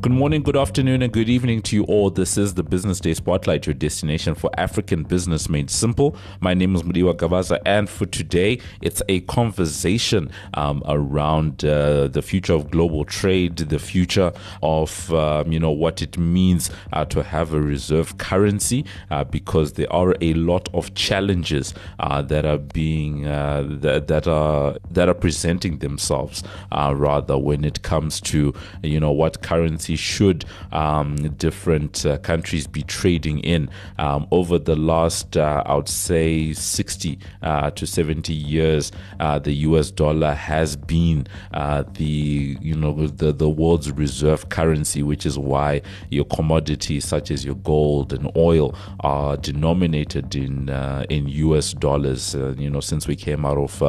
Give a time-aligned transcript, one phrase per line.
[0.00, 2.08] Good morning, good afternoon, and good evening to you all.
[2.08, 6.16] This is the Business Day Spotlight, your destination for African business made simple.
[6.40, 12.22] My name is Mudiwa Gavaza, and for today, it's a conversation um, around uh, the
[12.22, 14.32] future of global trade, the future
[14.62, 19.74] of um, you know what it means uh, to have a reserve currency, uh, because
[19.74, 25.10] there are a lot of challenges uh, that are being uh, that, that are that
[25.10, 26.42] are presenting themselves
[26.72, 32.18] uh, rather when it comes to you know what currency currency should um, different uh,
[32.18, 33.68] countries be trading in.
[33.98, 39.52] Um, over the last, uh, I would say, 60 uh, to 70 years, uh, the
[39.68, 45.38] US dollar has been uh, the you know the, the world's reserve currency, which is
[45.38, 50.68] why your commodities such as your gold and oil are denominated in
[51.08, 52.34] in US dollars.
[52.58, 53.80] you know, since we came out of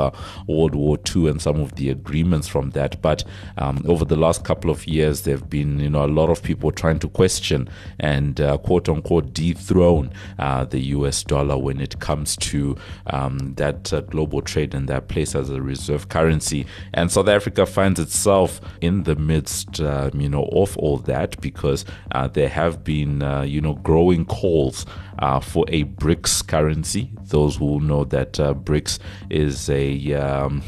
[0.48, 3.24] World War II and some of the agreements from that, but
[3.58, 6.42] um, over the last couple of years, there have been you know a lot of
[6.42, 12.00] people trying to question and uh, quote unquote dethrone uh, the US dollar when it
[12.00, 12.76] comes to
[13.08, 16.66] um, that uh, global trade and that place as a reserve currency.
[16.94, 21.86] And South Africa finds itself in the midst, um, you know, of all that because
[22.12, 24.86] uh, there have been, uh, you know, growing calls
[25.20, 27.12] uh, for a BRICS currency.
[27.24, 30.64] Those who know that BRICS is a um,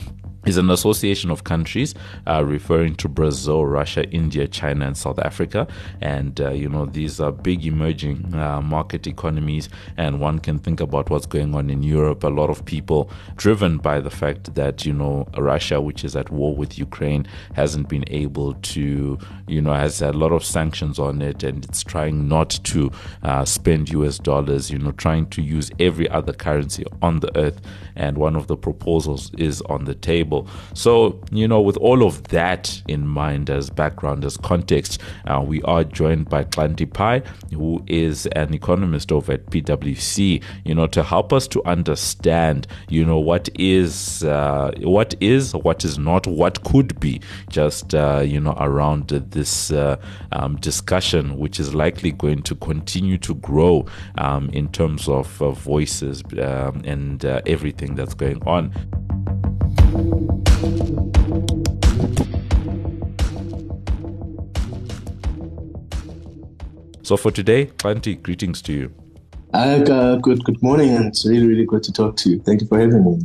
[0.46, 1.96] is an association of countries
[2.28, 5.68] uh, referring to Brazil, Russia, India, China, and South Africa.
[6.02, 9.70] And, uh, you know, these are big emerging uh, market economies.
[9.98, 12.24] And one can think about what's going on in Europe.
[12.24, 16.30] A lot of people driven by the fact that, you know, Russia, which is at
[16.30, 21.22] war with Ukraine, hasn't been able to, you know, has a lot of sanctions on
[21.22, 22.92] it and it's trying not to
[23.24, 27.62] uh, spend US dollars, you know, trying to use every other currency on the earth.
[27.96, 30.33] And one of the proposals is on the table
[30.74, 35.62] So, you know, with all of that in mind as background, as context, uh, we
[35.64, 41.04] are joined by Xhanti Payi, who is an economist over at PwC, you know, to
[41.04, 46.64] help us to understand, you know, what is, uh, what is, what is not, what
[46.64, 49.98] could be, just, uh, you know, around this uh,
[50.32, 53.86] um, discussion, which is likely going to continue to grow
[54.18, 55.28] um, in terms of
[55.58, 58.72] voices um, and uh, everything that's going on.
[67.04, 68.92] So for today, Xhanti greetings to you.
[69.54, 72.40] Uh, good good morning, and it's really really good to talk to you.
[72.40, 73.20] Thank you for having me.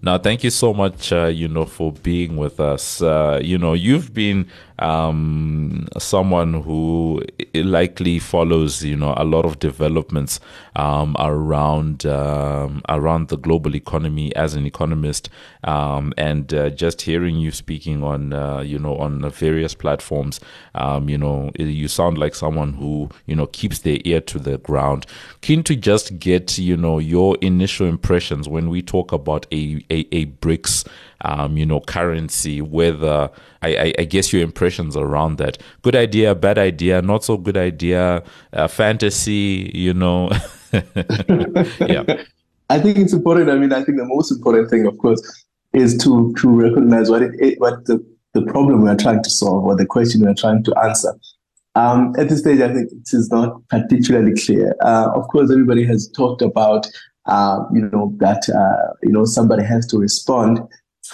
[0.00, 3.02] Now, thank you so much, uh, you know, for being with us.
[3.02, 4.46] Uh, you know, you've been
[4.78, 7.22] um, someone who
[7.54, 10.40] likely follows, you know, a lot of developments
[10.76, 15.28] um, around um, around the global economy as an economist,
[15.64, 20.40] um, and uh, just hearing you speaking on, uh, you know, on various platforms,
[20.74, 24.58] um, you know, you sound like someone who, you know, keeps their ear to the
[24.58, 25.06] ground.
[25.40, 30.06] Keen to just get, you know, your initial impressions when we talk about a a,
[30.12, 30.86] a BRICS,
[31.22, 32.60] um, you know, currency.
[32.60, 33.30] Whether
[33.62, 35.58] I, I, I, guess your impressions around that.
[35.82, 39.70] Good idea, bad idea, not so good idea, uh, fantasy.
[39.74, 40.30] You know,
[40.72, 42.04] yeah.
[42.70, 43.50] I think it's important.
[43.50, 47.22] I mean, I think the most important thing, of course, is to to recognize what
[47.22, 48.04] it, what the
[48.34, 51.14] the problem we are trying to solve or the question we are trying to answer.
[51.74, 54.74] Um, at this stage, I think it is not particularly clear.
[54.82, 56.88] Uh, of course, everybody has talked about
[57.28, 60.60] uh, you know, that, uh, you know, somebody has to respond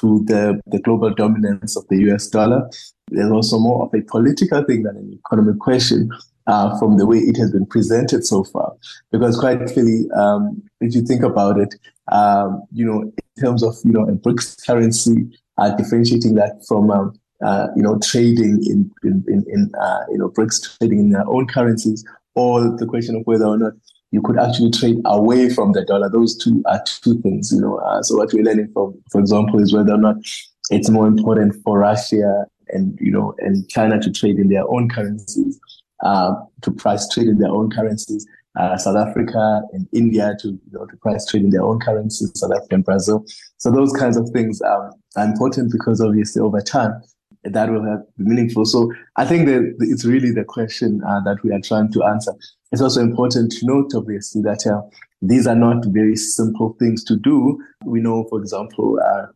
[0.01, 2.69] to the, the global dominance of the US dollar.
[3.11, 6.11] There's also more of a political thing than an economic question
[6.47, 8.75] uh, from the way it has been presented so far.
[9.11, 11.75] Because quite clearly, um, if you think about it,
[12.13, 16.91] um, you know, in terms of, you know, a BRICS currency, uh, differentiating that from,
[16.91, 21.11] um, uh, you know, trading in, in, in, in uh, you know, BRICS trading in
[21.11, 22.05] their own currencies,
[22.35, 23.73] or the question of whether or not
[24.15, 26.09] you could actually trade away from the dollar.
[26.09, 27.79] Those two are two things, you know.
[27.79, 30.17] Uh, so what we're learning from, for example, is whether or not
[30.71, 34.89] it's more important for Russia and you know and China to trade in their own
[34.89, 35.59] currencies,
[36.05, 36.33] uh,
[36.63, 38.25] to price trade in their own currencies.
[38.57, 42.31] Uh, South Africa and India to you know to price trade in their own currencies.
[42.37, 43.25] South Africa and Brazil.
[43.57, 47.03] So those kinds of things um, are important because obviously over time
[47.45, 48.65] that will have be meaningful.
[48.65, 52.33] So I think that it's really the question uh, that we are trying to answer.
[52.73, 54.83] It's also important to note, obviously, that uh,
[55.23, 57.63] these are not very simple things to do.
[57.85, 59.27] We know, for example, uh,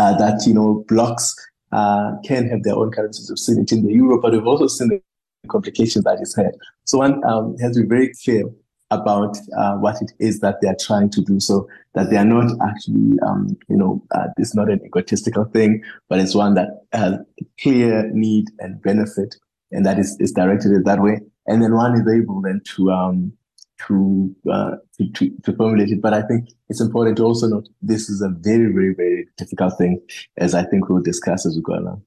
[0.00, 1.34] uh that you know blocks
[1.72, 3.30] uh, can have their own currencies.
[3.30, 3.38] We've
[3.72, 5.02] in the euro, but we've also seen the
[5.48, 6.52] complications that it's had.
[6.84, 8.44] So one um, has to be very clear
[8.90, 12.24] about uh, what it is that they are trying to do so that they are
[12.24, 16.84] not actually, um, you know, uh, it's not an egotistical thing, but it's one that
[16.92, 17.14] has
[17.60, 19.36] clear need and benefit
[19.72, 21.20] and that is, is directed it that way.
[21.46, 23.32] And then one is able then to um,
[23.86, 26.02] to, uh, to, to, to formulate it.
[26.02, 29.78] But I think it's important to also note this is a very, very, very difficult
[29.78, 30.00] thing,
[30.36, 32.02] as I think we'll discuss as we go along.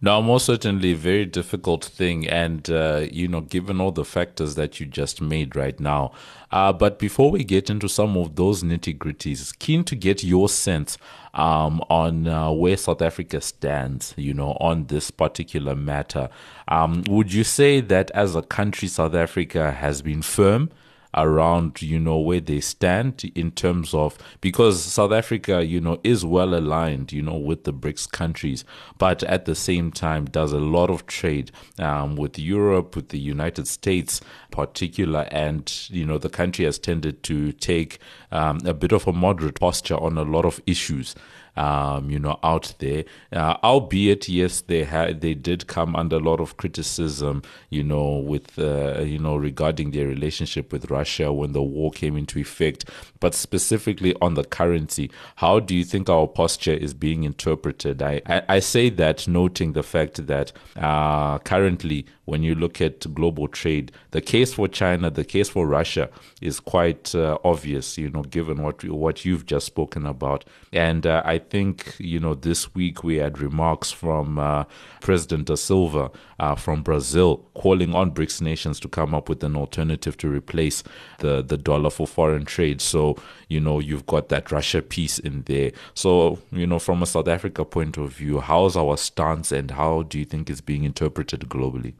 [0.00, 2.28] No, most certainly a very difficult thing.
[2.28, 6.12] And, uh, you know, given all the factors that you just made right now.
[6.50, 10.48] Uh, but before we get into some of those nitty gritties, keen to get your
[10.48, 10.96] sense
[11.34, 16.28] um, on uh, where South Africa stands, you know, on this particular matter.
[16.68, 20.70] Um, would you say that as a country, South Africa has been firm?
[21.16, 26.24] Around you know where they stand in terms of because South Africa you know is
[26.24, 28.64] well aligned you know with the BRICS countries
[28.98, 33.18] but at the same time does a lot of trade um, with Europe with the
[33.18, 34.20] United States
[34.50, 37.98] particular and you know the country has tended to take
[38.32, 41.14] um, a bit of a moderate posture on a lot of issues
[41.56, 43.04] um, you know, out there.
[43.32, 48.16] Uh, albeit, yes, they had they did come under a lot of criticism, you know,
[48.16, 52.84] with uh, you know regarding their relationship with Russia when the war came into effect.
[53.20, 58.02] But specifically on the currency, how do you think our posture is being interpreted?
[58.02, 63.12] I I, I say that noting the fact that uh, currently when you look at
[63.14, 63.92] global trade.
[64.10, 66.08] The case for China, the case for Russia
[66.40, 70.44] is quite uh, obvious, you know, given what what you've just spoken about.
[70.72, 74.64] And uh, I think, you know, this week we had remarks from uh,
[75.00, 79.56] President Da Silva uh, from Brazil calling on BRICS nations to come up with an
[79.56, 80.82] alternative to replace
[81.18, 82.80] the, the dollar for foreign trade.
[82.80, 83.16] So,
[83.48, 85.72] you know, you've got that Russia piece in there.
[85.94, 90.02] So, you know, from a South Africa point of view, how's our stance and how
[90.02, 91.94] do you think it's being interpreted globally?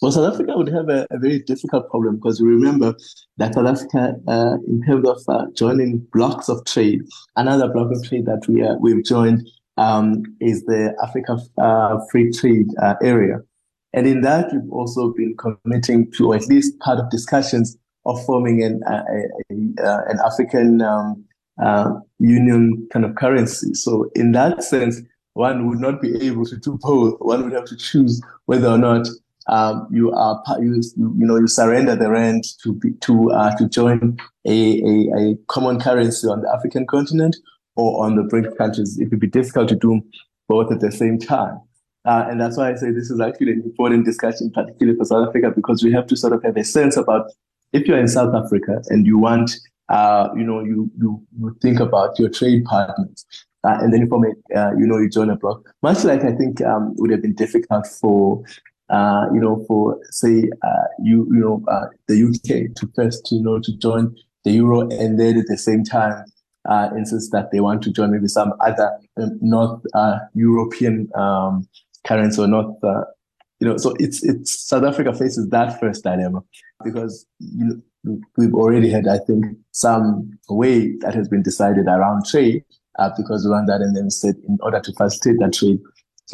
[0.00, 2.94] Well, South Africa would have a, a very difficult problem because we remember
[3.38, 7.02] that South Africa, uh, in terms of uh, joining blocks of trade,
[7.36, 12.30] another block of trade that we uh, we've joined um, is the Africa uh, Free
[12.32, 13.38] Trade uh, Area,
[13.92, 18.22] and in that we've also been committing to, or at least part of discussions of
[18.26, 19.02] forming an a,
[19.50, 21.24] a, an African um,
[21.62, 23.74] uh, Union kind of currency.
[23.74, 25.00] So in that sense,
[25.34, 27.16] one would not be able to do both.
[27.20, 29.08] One would have to choose whether or not
[29.48, 34.16] um, you are you, you know you surrender the rand to to uh, to join
[34.46, 37.36] a, a, a, common currency on the African continent
[37.76, 38.98] or on the BRIC countries.
[38.98, 40.00] It would be difficult to do
[40.48, 41.60] both at the same time.
[42.04, 45.28] Uh, and that's why I say this is actually an important discussion, particularly for South
[45.28, 47.30] Africa, because we have to sort of have a sense about
[47.72, 49.52] if you're in South Africa and you want,
[49.88, 53.24] uh, you know, you, you, you think about your trade partners,
[53.64, 55.62] uh, and then you form a, uh, you know, you join a bloc.
[55.82, 58.44] Much like I think um, would have been difficult for
[58.90, 63.42] uh, you know, for say uh, you you know uh, the UK to first you
[63.42, 64.14] know to join
[64.44, 66.24] the euro and then at the same time
[66.68, 71.66] uh, insist that they want to join maybe some other um, North uh, European um,
[72.06, 72.76] currency or not.
[72.82, 73.04] Uh,
[73.60, 76.42] you know, so it's it's South Africa faces that first dilemma
[76.82, 77.64] because you
[78.04, 82.64] know, we've already had, I think, some way that has been decided around trade
[82.98, 85.80] uh, because we want that and then said in order to facilitate that trade,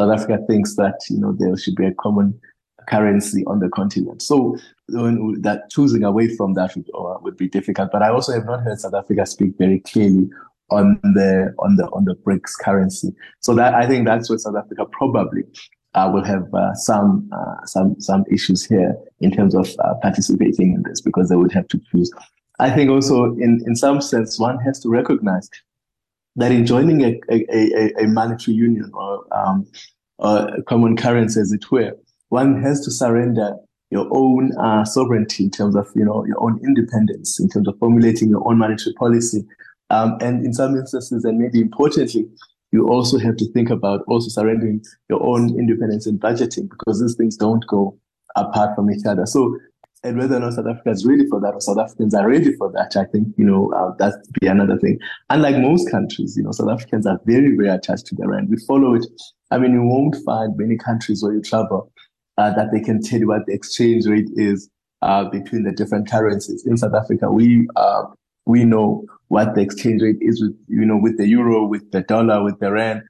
[0.00, 2.40] South Africa thinks that you know there should be a common
[2.88, 4.22] currency on the continent.
[4.22, 4.56] So
[4.88, 7.90] that choosing away from that would, uh, would be difficult.
[7.92, 10.30] But I also have not heard South Africa speak very clearly
[10.70, 13.14] on the on the on the BRICS currency.
[13.40, 15.42] So that I think that's where South Africa probably
[15.92, 20.72] uh, will have uh, some uh, some some issues here in terms of uh, participating
[20.72, 22.10] in this because they would have to choose.
[22.58, 25.50] I think also in in some sense one has to recognize
[26.40, 29.66] that in joining a, a, a, a monetary union or um,
[30.18, 31.92] a common currency, as it were,
[32.28, 33.56] one has to surrender
[33.90, 37.76] your own uh, sovereignty in terms of you know your own independence in terms of
[37.78, 39.44] formulating your own monetary policy,
[39.90, 42.26] um, and in some instances, and maybe importantly,
[42.72, 47.16] you also have to think about also surrendering your own independence in budgeting because these
[47.16, 47.98] things don't go
[48.36, 49.26] apart from each other.
[49.26, 49.58] So
[50.02, 52.54] and whether or not South Africa is ready for that or South Africans are ready
[52.56, 54.98] for that, I think, you know, uh, that's be another thing.
[55.28, 58.48] Unlike most countries, you know, South Africans are very, very attached to the rand.
[58.48, 59.06] We follow it.
[59.50, 61.92] I mean, you won't find many countries where you travel
[62.38, 64.70] uh, that they can tell you what the exchange rate is
[65.02, 66.66] uh, between the different currencies.
[66.66, 68.04] In South Africa, we uh,
[68.46, 72.00] we know what the exchange rate is with, you know, with the euro, with the
[72.02, 73.02] dollar, with the rand.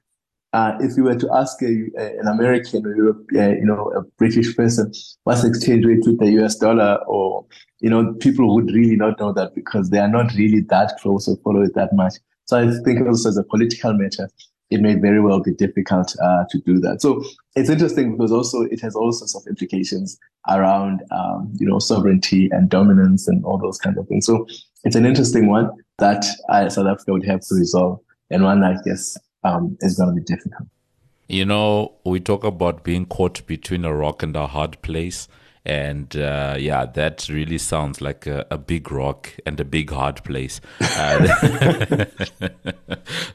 [0.53, 3.91] Uh, if you were to ask a, a, an American or Europe, uh, you know,
[3.95, 4.91] a British person,
[5.23, 7.45] what's the exchange rate with the US dollar, or
[7.79, 11.27] you know, people would really not know that because they are not really that close
[11.27, 12.15] or follow it that much.
[12.45, 14.29] So I think also as a political matter,
[14.69, 17.01] it may very well be difficult uh, to do that.
[17.01, 17.23] So
[17.55, 20.17] it's interesting because also it has all sorts of implications
[20.49, 24.25] around, um, you know, sovereignty and dominance and all those kinds of things.
[24.25, 24.47] So
[24.83, 28.75] it's an interesting one that uh, South Africa would have to resolve, and one I
[28.83, 30.67] guess um, is going to be difficult.
[31.27, 35.29] You know, we talk about being caught between a rock and a hard place.
[35.63, 40.23] And uh, yeah, that really sounds like a, a, big rock and a big hard
[40.23, 41.19] place uh,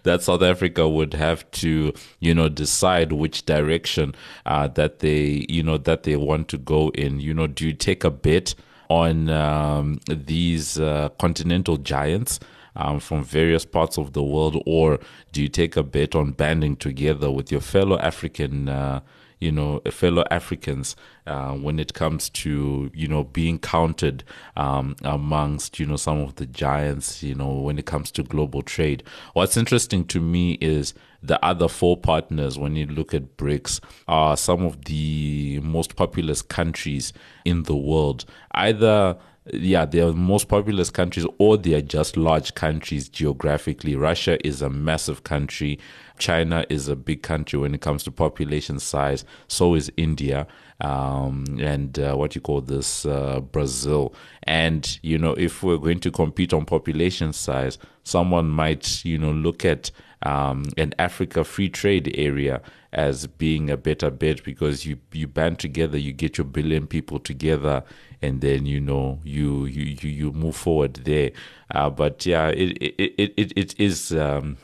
[0.03, 4.13] that South Africa would have to, you know, decide which direction
[4.45, 7.21] uh, that they, you know, that they want to go in.
[7.21, 8.57] You know, do you take a bet
[8.91, 12.41] on um, these uh, continental giants?
[12.77, 14.99] Um, from various parts of the world, or
[15.33, 19.01] do you take a bet on banding together with your fellow African, uh,
[19.41, 24.25] you know, fellow Africans uh, when it comes to you know being counted
[24.57, 28.63] um, amongst you know some of the giants, you know, when it comes to global
[28.63, 29.03] trade?
[29.35, 34.37] What's interesting to me is the other four partners, when you look at BRICS, are
[34.37, 37.13] some of the most populous countries
[37.45, 38.25] in the world.
[38.53, 39.19] Either
[39.53, 43.95] yeah, they are most populous countries or they are just large countries geographically.
[43.95, 45.79] Russia is a massive country.
[46.19, 49.25] China is a big country when it comes to population size.
[49.49, 50.47] So is India.
[50.81, 54.15] Um, and uh, what you call this, uh, Brazil.
[54.43, 59.33] And, you know, if we're going to compete on population size, someone might, you know,
[59.33, 59.91] look at
[60.27, 62.61] um, an Africa free trade area
[62.93, 67.19] as being a better bet because you you band together, you get your billion people
[67.19, 67.85] together,
[68.21, 71.31] and then you know you you you, you move forward there.
[71.75, 74.13] Uh, but yeah, it it it, it, is.
[74.13, 74.57] Um,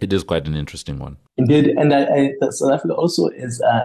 [0.00, 1.18] it is quite an interesting one.
[1.36, 3.84] Indeed, and I, I, South Africa also is uh,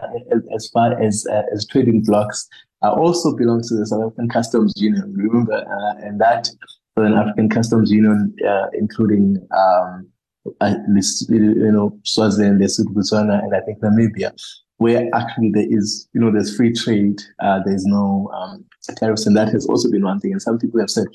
[0.55, 2.47] as far as uh, as trading blocks
[2.83, 5.13] uh, also belongs to the South African Customs Union.
[5.13, 6.49] Remember, uh, and that
[6.97, 10.07] Southern African Customs Union, uh, including um,
[10.45, 14.31] you know, Swaziland, Lesotho, Botswana, and I think Namibia,
[14.77, 18.65] where actually there is, you know, there's free trade, uh, there's no um,
[18.97, 20.31] tariffs, and that has also been one thing.
[20.31, 21.07] And some people have said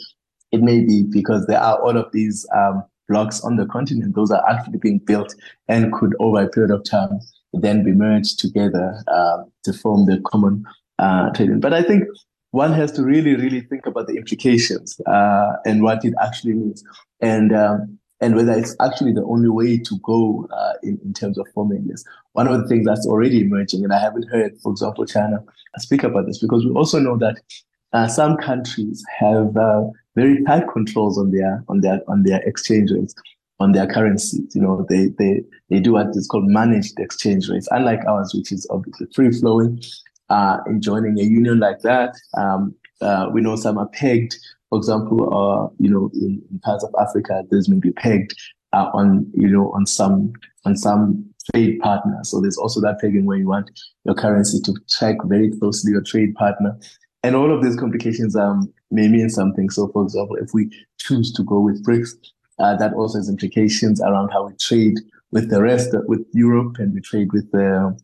[0.53, 4.31] it may be because there are all of these um, blocks on the continent; those
[4.31, 5.35] are actually being built
[5.69, 7.21] and could, over a period of time,
[7.53, 10.65] then be merged together uh, to form the common
[10.99, 11.61] uh, trading.
[11.61, 12.05] But I think
[12.53, 16.83] one has to really, really think about the implications uh, and what it actually means.
[17.21, 21.39] And um, and whether it's actually the only way to go uh, in, in terms
[21.39, 22.05] of forming this.
[22.33, 25.43] One of the things that's already emerging, and I haven't heard, for example, China
[25.79, 27.41] speak about this, because we also know that
[27.93, 29.85] uh, some countries have uh,
[30.15, 33.15] very tight controls on their on their on their exchange rates,
[33.59, 34.55] on their currencies.
[34.55, 38.53] You know, they they they do what is called managed exchange rates, unlike ours, which
[38.53, 39.83] is obviously free flowing.
[40.29, 44.37] Uh, in joining a union like that, um, uh, we know some are pegged
[44.71, 48.35] for example, uh, you know, in, in, parts of Africa, there's maybe pegged
[48.73, 50.33] uh, on, you know, on some
[50.65, 52.21] on some trade partner.
[52.23, 53.71] So there's also that pegging where you want
[54.05, 56.79] your currency to track very closely your trade partner.
[57.23, 59.71] And all of these complications um, may mean something.
[59.71, 62.11] So, for example, if we choose to go with BRICS,
[62.61, 64.99] uh, that also has implications around how we trade
[65.33, 67.99] with the rest, of, with Europe, and we trade with the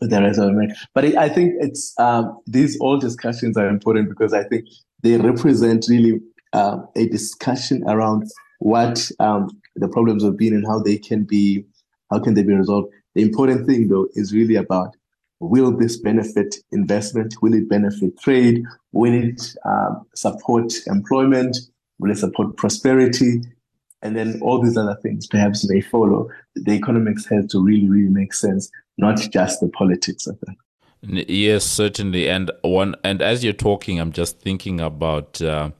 [0.00, 0.74] with the rest of America.
[0.94, 4.66] But I think it's um, these all discussions are important because I think
[5.02, 6.20] they represent really
[6.52, 8.24] uh, a discussion around
[8.58, 11.64] what um, the problems have been and how they can be
[12.10, 12.88] how can they be resolved.
[13.14, 14.96] The important thing though is really about
[15.40, 17.34] will this benefit investment?
[17.40, 18.62] Will it benefit trade?
[18.92, 21.56] Will it um, support employment?
[21.98, 23.40] Will it support prosperity?
[24.02, 26.28] And then all these other things perhaps may follow.
[26.54, 30.56] The economics has to really, really make sense, not just the politics of it.
[31.02, 32.28] Yes, certainly.
[32.28, 35.70] And one, and as you're talking, I'm just thinking about, uh,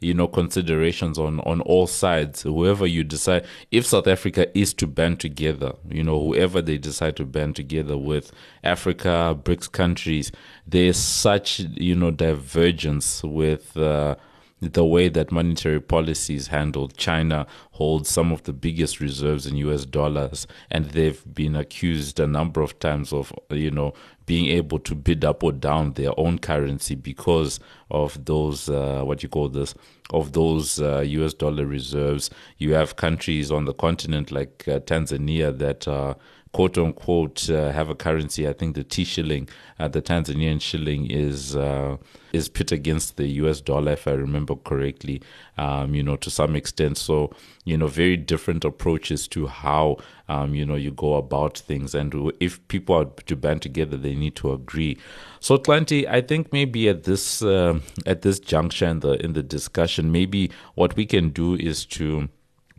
[0.00, 2.42] you know, considerations on on all sides.
[2.42, 7.16] Whoever you decide, if South Africa is to band together, you know, whoever they decide
[7.16, 8.30] to band together with,
[8.62, 10.30] Africa, BRICS countries,
[10.66, 13.76] there's such you know divergence with.
[13.76, 14.14] Uh,
[14.60, 16.96] the way that monetary policy is handled.
[16.96, 22.26] China holds some of the biggest reserves in US dollars, and they've been accused a
[22.26, 23.94] number of times of, you know,
[24.26, 27.60] being able to bid up or down their own currency because
[27.90, 29.74] of those, uh, what you call this,
[30.10, 32.28] of those uh, US dollar reserves.
[32.58, 36.16] You have countries on the continent like uh, Tanzania that are
[36.52, 38.48] quote unquote uh, have a currency.
[38.48, 41.96] I think the T shilling, uh, the Tanzanian shilling, is uh,
[42.32, 45.22] is pit against the US dollar, if I remember correctly.
[45.56, 46.98] Um, you know, to some extent.
[46.98, 47.30] So
[47.64, 51.94] you know, very different approaches to how um, you know you go about things.
[51.94, 54.98] And if people are to band together, they need to agree.
[55.40, 59.42] So, Xhanti, I think maybe at this uh, at this juncture in the in the
[59.42, 62.28] discussion, maybe what we can do is to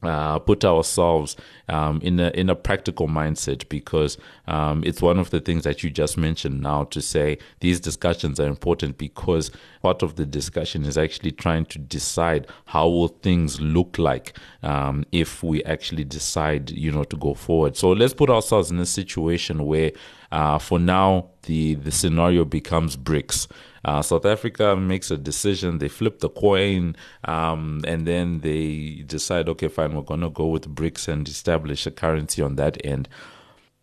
[0.04, 1.36] uh, put ourselves
[1.68, 5.84] um, in a in a practical mindset because um, it's one of the things that
[5.84, 9.52] you just mentioned now to say these discussions are important because
[9.82, 15.06] part of the discussion is actually trying to decide how will things look like um,
[15.12, 17.76] if we actually decide you know to go forward.
[17.76, 19.92] So let's put ourselves in a situation where
[20.32, 23.48] uh, for now the the scenario becomes BRICS.
[23.86, 26.96] Uh, South Africa makes a decision, they flip the coin,
[27.26, 31.86] um, and then they decide, okay, fine, we're going to go with BRICS and establish
[31.86, 33.08] a currency on that end.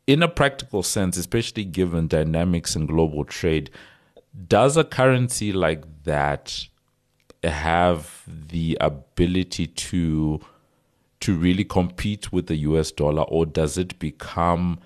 [0.07, 3.71] In a practical sense, especially given dynamics in global trade,
[4.49, 6.67] does a currency like that
[7.43, 10.41] have the ability to
[11.21, 14.79] to really compete with the US dollar or does it become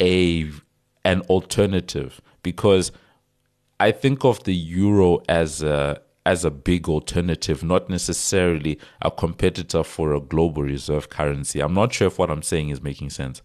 [0.00, 0.50] a
[1.04, 2.90] an alternative because
[3.78, 9.84] I think of the euro as a as a big alternative, not necessarily a competitor
[9.84, 11.60] for a global reserve currency.
[11.60, 13.42] I'm not sure if what I'm saying is making sense.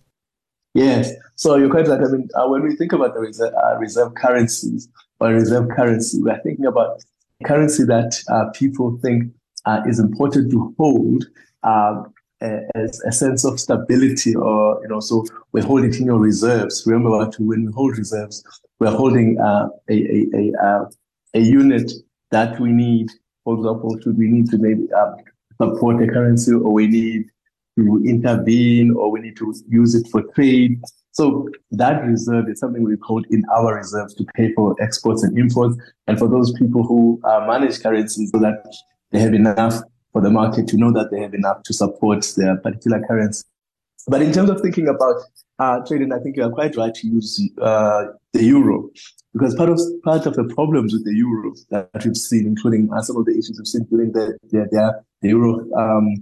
[0.73, 2.00] Yes, so you're quite right.
[2.01, 4.88] I mean, uh, when we think about the reserve, uh, reserve currencies
[5.19, 7.03] or reserve currency, we're thinking about
[7.45, 9.31] currency that uh, people think
[9.65, 11.25] uh, is important to hold
[11.63, 16.20] um, as a sense of stability, or you know, so we hold it in your
[16.20, 16.84] reserves.
[16.86, 18.43] Remember, when we hold reserves,
[18.79, 20.86] we're holding uh, a, a, a, uh,
[21.34, 21.91] a, unit
[22.31, 23.10] that we need.
[23.43, 25.15] For example, should we need to maybe um,
[25.62, 27.25] support a currency or we need
[27.77, 30.81] to intervene or we need to use it for trade.
[31.12, 35.38] So that reserve is something we hold in our reserves to pay for exports and
[35.38, 35.77] imports.
[36.08, 38.63] And for those people who uh, manage currencies so that
[39.12, 39.81] they have enough
[40.13, 43.43] for the market to know that they have enough to support their particular currency.
[44.08, 45.15] But in terms of thinking about
[45.60, 48.89] uh, trading, I think you are quite right to use uh, the euro
[49.34, 53.01] because part of part of the problems with the euro that we've seen, including uh,
[53.01, 56.15] some of the issues we've seen during the the, the, the euro um,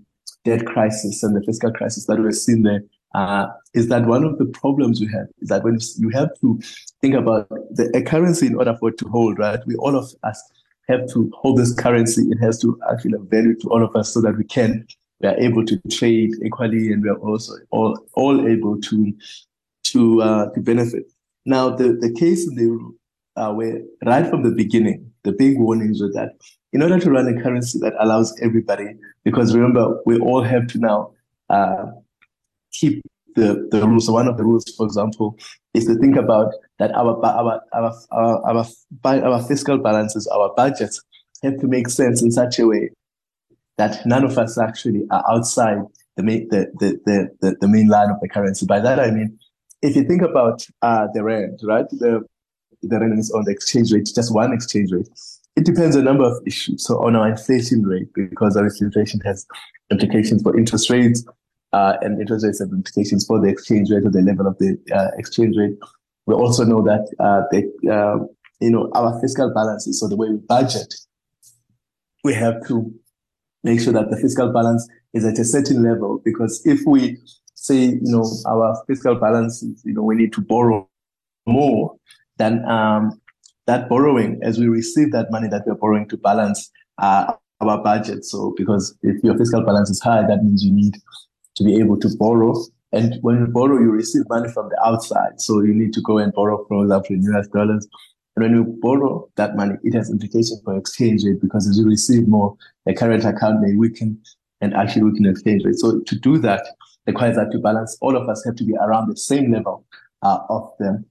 [0.43, 2.81] debt crisis and the fiscal crisis that we've seen there,
[3.15, 6.59] uh, is that one of the problems we have is that when you have to
[7.01, 9.59] think about the a currency in order for it to hold, right?
[9.65, 10.41] We all of us
[10.89, 12.24] have to hold this currency.
[12.29, 14.86] It has to actually have value to all of us so that we can
[15.21, 19.13] we are able to trade equally and we are also all, all able to
[19.83, 21.11] to uh, to benefit.
[21.45, 26.01] Now, the, the case in the uh, where right from the beginning, the big warnings
[26.01, 26.33] were that
[26.73, 30.77] in order to run a currency that allows everybody, because remember, we all have to
[30.77, 31.11] now
[31.50, 31.85] uh,
[32.72, 33.01] keep
[33.35, 34.05] the, the rules.
[34.05, 35.37] So one of the rules, for example,
[35.74, 38.65] is to think about that our our our our,
[39.03, 41.01] our, our fiscal balances, our budgets,
[41.41, 42.91] have to make sense in such a way
[43.79, 45.77] that none of us actually are outside
[46.18, 48.65] the main, the, the, the, the, the main line of the currency.
[48.65, 49.39] By that, I mean,
[49.81, 52.22] if you think about uh, the rand, right, the,
[52.81, 55.07] the rand is on the exchange rate, just one exchange rate.
[55.55, 56.85] It depends on a number of issues.
[56.85, 59.48] So on our inflation rate, because obviously inflation has
[59.89, 61.25] implications for interest rates,
[61.72, 64.77] uh, and interest rates have implications for the exchange rate or the level of the
[64.94, 65.77] uh, exchange rate.
[66.25, 68.25] We also know that uh, the, uh,
[68.59, 70.94] you know our fiscal balances, so the way we budget,
[72.25, 72.94] we have to
[73.63, 76.22] make sure that the fiscal balance is at a certain level.
[76.24, 77.17] Because if we
[77.55, 80.87] say, you know, our fiscal balance, is, you know, we need to borrow
[81.45, 81.95] more,
[82.37, 83.19] then um,
[83.67, 88.25] that borrowing, as we receive that money that we're borrowing to balance uh, our budget.
[88.25, 90.95] So, because if your fiscal balance is high, that means you need
[91.55, 92.55] to be able to borrow.
[92.91, 95.39] And when you borrow, you receive money from the outside.
[95.39, 97.87] So you need to go and borrow, for example, in US dollars
[98.39, 101.85] and when you borrow that money, it has implications for exchange rate because as you
[101.85, 104.19] receive more, the current account may weaken
[104.61, 105.75] and actually weaken exchange rate.
[105.75, 106.65] So to do that
[107.05, 107.97] requires that to balance.
[108.01, 109.85] All of us have to be around the same level
[110.21, 111.03] uh, of the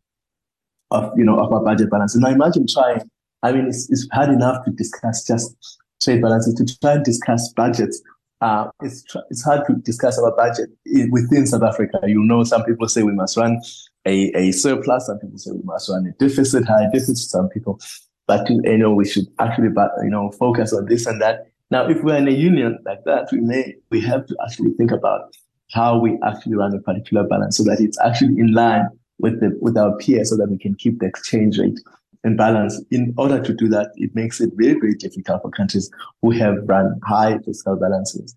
[0.91, 2.15] of you know of our budget balance.
[2.15, 3.11] And now imagine trying.
[3.43, 5.55] I mean, it's, it's hard enough to discuss just
[6.03, 6.55] trade balances.
[6.55, 8.03] To try and discuss budgets,
[8.41, 10.71] uh, it's it's hard to discuss our budget
[11.11, 11.99] within South Africa.
[12.07, 13.61] You know, some people say we must run
[14.07, 15.07] a, a surplus.
[15.07, 17.17] Some people say we must run a deficit, high deficit.
[17.19, 17.81] Some people,
[18.27, 19.71] but you know, we should actually,
[20.03, 21.47] you know, focus on this and that.
[21.71, 24.93] Now, if we're in a union like that, we may we have to actually think
[24.93, 25.35] about
[25.73, 29.57] how we actually run a particular balance so that it's actually in line with the
[29.61, 31.79] with our peers, so that we can keep the exchange rate
[32.25, 32.83] in balance.
[32.91, 35.91] In order to do that, it makes it very very difficult for countries
[36.23, 38.35] who have run high fiscal balances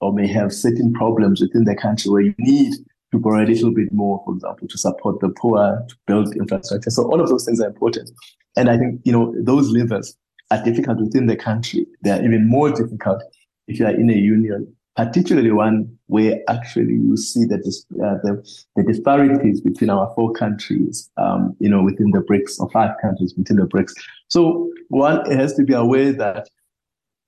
[0.00, 2.74] or may have certain problems within the country where you need
[3.12, 6.90] to borrow a little bit more, for example, to support the poor, to build infrastructure.
[6.90, 8.10] So all of those things are important.
[8.56, 10.16] And I think, you know, those levers
[10.50, 11.86] are difficult within the country.
[12.02, 13.22] They are even more difficult
[13.68, 18.62] if you are in a union, particularly one where actually you see that uh, the,
[18.76, 23.34] the disparities between our four countries, um, you know, within the BRICS or five countries
[23.36, 23.92] within the BRICS.
[24.28, 26.48] So one has to be aware that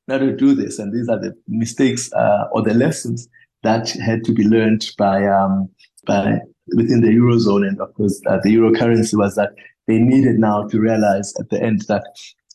[0.06, 3.26] now to do this, and these are the mistakes uh, or the lessons
[3.62, 5.70] that had to be learned by um,
[6.06, 6.38] by
[6.76, 9.52] within the eurozone, and of course uh, the euro currency was that
[9.86, 12.04] they needed now to realize at the end that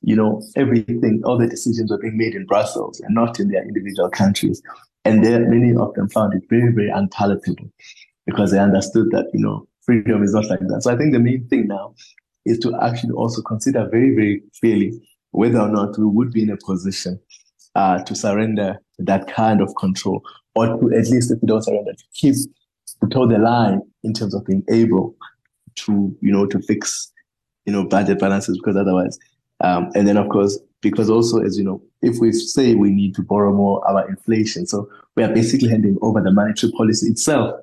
[0.02, 3.64] you know everything, all the decisions were being made in Brussels and not in their
[3.64, 4.62] individual countries,
[5.06, 7.70] and there many of them found it very very unpalatable
[8.26, 10.82] because they understood that you know freedom is not like that.
[10.84, 11.96] So I think the main thing now
[12.46, 16.50] is to actually also consider very very clearly whether or not we would be in
[16.50, 17.20] a position
[17.76, 20.22] uh, to surrender that kind of control,
[20.56, 24.14] or to at least if we don't surrender, to keep to toe the line in
[24.14, 25.16] terms of being able
[25.76, 27.12] to, you know, to fix,
[27.66, 29.18] you know, budget balances because otherwise,
[29.62, 33.16] um, and then of course, because also as you know, if we say we need
[33.16, 37.56] to borrow more, our inflation, so we are basically handing over the monetary policy itself.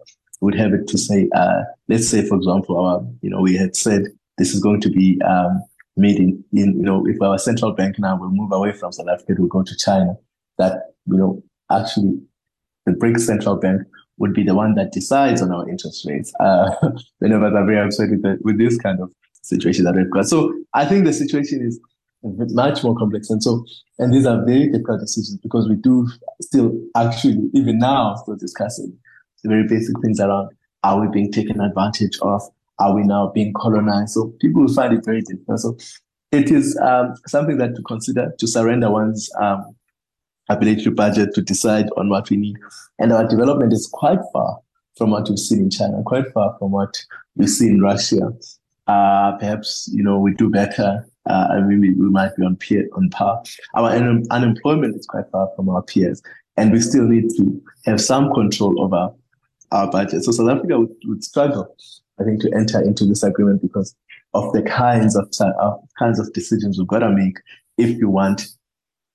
[0.43, 3.75] Would have it to say, uh, let's say, for example, our, you know, we had
[3.75, 4.03] said
[4.37, 5.65] this is going to be um,
[5.97, 9.09] made in, in, you know, if our central bank now will move away from South
[9.09, 10.15] Africa, will go to China,
[10.59, 12.21] that, you know, actually
[12.85, 13.81] the BRICS central bank
[14.19, 16.35] would be the one that decides on our interest rates.
[16.39, 19.11] Uh, are very upset with, the, with this kind of
[19.43, 20.27] situation that we've got.
[20.27, 21.81] So I think the situation is
[22.35, 23.31] much more complex.
[23.31, 23.65] And so,
[23.99, 26.09] and these are very difficult decisions because we do
[26.41, 28.97] still actually, even now, still discussing
[29.43, 30.51] the very basic things around
[30.87, 32.43] are we being taken advantage of?
[32.79, 34.13] Are we now being colonized?
[34.13, 35.61] So people will find it very difficult.
[35.61, 35.77] So
[36.31, 39.75] it is um, something that to consider to surrender one's um,
[40.49, 42.57] ability to budget to decide on what we need.
[42.99, 44.59] And our development is quite far
[44.97, 46.95] from what we've seen in China, quite far from what
[47.35, 48.31] we see in Russia.
[48.87, 51.05] Uh, perhaps, you know, we do better.
[51.29, 53.43] Uh, I mean, we, we might be on peer, on par.
[53.75, 56.23] Our un- unemployment is quite far from our peers,
[56.57, 59.11] and we still need to have some control over
[59.73, 60.25] our budget.
[60.25, 61.75] So South Africa would, would struggle,
[62.21, 63.95] I think, to enter into this agreement because
[64.35, 67.39] of the kinds of uh, kinds of decisions we've got to make
[67.79, 68.49] if you want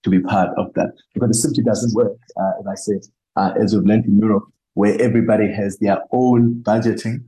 [0.04, 2.18] to be part of that because it simply doesn't work.
[2.40, 3.02] Uh, as I said,
[3.36, 7.24] uh, as we've learned in Europe, where everybody has their own budgeting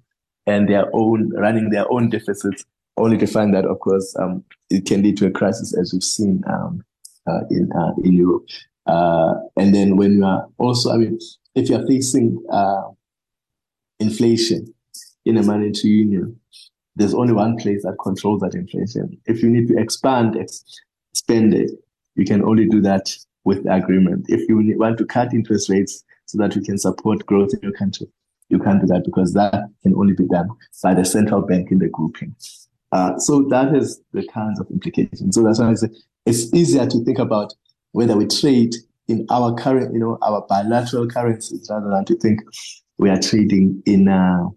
[0.45, 2.65] and their own running their own deficits,
[2.97, 6.03] only to find that, of course, um, it can lead to a crisis, as we've
[6.03, 6.83] seen um,
[7.27, 8.45] uh, in uh, in Europe.
[8.85, 11.17] Uh, and then when you are also, I mean,
[11.55, 12.89] if you are facing uh,
[13.99, 14.73] inflation
[15.25, 16.39] in a monetary union,
[16.95, 19.17] there's only one place that controls that inflation.
[19.25, 20.63] If you need to expand ex-
[21.13, 21.71] spend it,
[22.15, 24.25] you can only do that with agreement.
[24.29, 27.73] If you want to cut interest rates so that you can support growth in your
[27.73, 28.07] country,
[28.49, 30.49] you can't do that because that can only be done
[30.83, 32.35] by the central bank in the grouping.
[32.93, 35.33] Uh, so that is the kinds of implications.
[35.33, 35.87] So that's why I say
[36.27, 37.51] it's easier to think about
[37.93, 38.75] whether we trade
[39.07, 42.41] in our current, you know, our bilateral currencies rather than to think
[42.99, 44.47] we are trading in uh,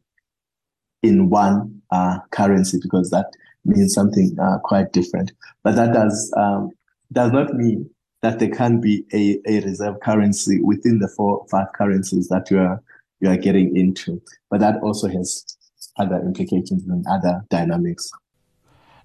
[1.03, 3.31] in one uh, currency because that
[3.65, 5.33] means something uh, quite different.
[5.65, 6.73] But that does um,
[7.13, 7.89] does not mean
[8.21, 12.59] that there can be a, a reserve currency within the four five currencies that you
[12.59, 12.83] are
[13.21, 14.21] you are getting into.
[14.51, 15.57] But that also has
[15.97, 18.11] other implications and other dynamics.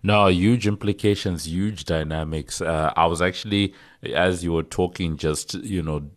[0.03, 2.61] No, huge implications, huge dynamics.
[2.61, 6.09] Uh, I was actually, as you were talking, just you know,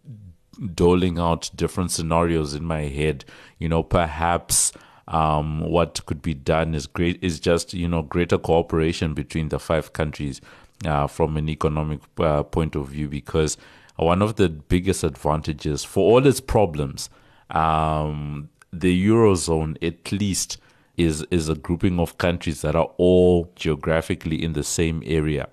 [0.75, 3.25] doling out different scenarios in my head.
[3.59, 4.73] You know, perhaps
[5.09, 9.59] um, what could be done is great is just you know greater cooperation between the
[9.59, 10.41] five countries
[10.87, 13.57] uh, from an economic uh, point of view because
[13.97, 17.11] one of the biggest advantages for all its problems,
[17.51, 20.59] um, the eurozone at least
[20.97, 25.49] is is a grouping of countries that are all geographically in the same area.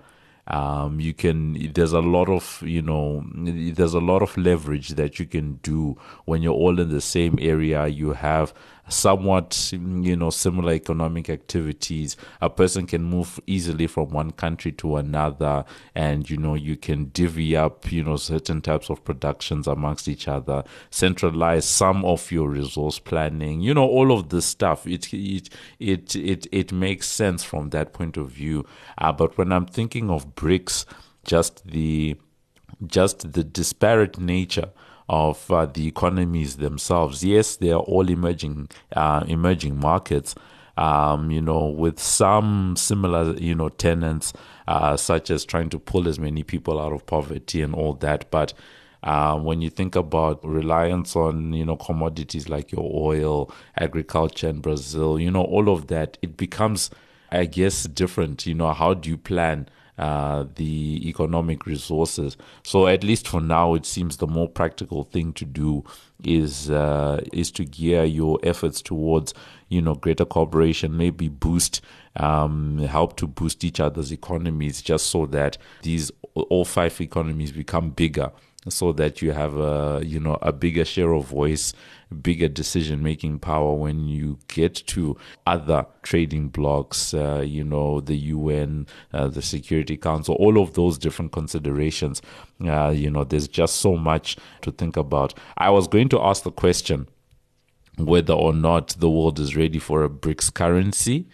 [0.48, 5.18] Um, you can there's a lot of you know there's a lot of leverage that
[5.20, 7.86] you can do when you're all in the same area.
[7.86, 8.52] You have
[8.88, 12.16] somewhat you know similar economic activities.
[12.40, 15.64] A person can move easily from one country to another
[15.94, 20.28] and you know you can divvy up you know certain types of productions amongst each
[20.28, 24.86] other centralize some of your resource planning you know all of this stuff.
[24.86, 28.66] It it it it, it makes sense from that point of view.
[28.98, 30.84] Uh, but when i'm thinking of BRICS
[31.24, 32.16] just the
[32.86, 34.70] just the disparate nature
[35.12, 37.22] of uh, the economies themselves.
[37.22, 40.34] Yes, they are all emerging uh, emerging markets.
[40.78, 44.32] Um, you know, with some similar, you know, tenants,
[44.66, 48.30] uh, such as trying to pull as many people out of poverty and all that.
[48.30, 48.54] But
[49.02, 54.60] uh, when you think about reliance on, you know, commodities like your oil, agriculture in
[54.60, 56.88] Brazil, you know, all of that, it becomes,
[57.30, 58.46] I guess, different.
[58.46, 59.68] You know, how do you plan?
[60.02, 62.36] Uh, the economic resources.
[62.64, 65.84] So at least for now, it seems the more practical thing to do
[66.24, 69.32] is uh, is to gear your efforts towards
[69.68, 71.82] you know greater cooperation, maybe boost
[72.16, 77.90] um, help to boost each other's economies, just so that these all five economies become
[77.90, 78.32] bigger
[78.68, 81.72] so that you have a you know a bigger share of voice
[82.22, 88.16] bigger decision making power when you get to other trading blocks uh, you know the
[88.16, 92.20] UN uh, the Security Council all of those different considerations.
[92.64, 95.34] Uh, you know there's just so much to think about.
[95.56, 97.08] I was going to ask the question
[97.98, 101.26] whether or not the world is ready for a BRICS currency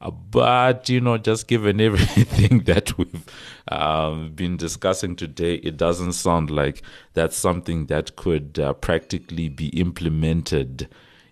[0.00, 3.24] uh, but you know, just given everything that we've
[3.68, 6.82] um, been discussing today, it doesn't sound like
[7.14, 10.88] that's something that could uh, practically be implemented